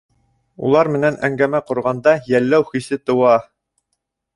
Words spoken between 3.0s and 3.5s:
тыуа.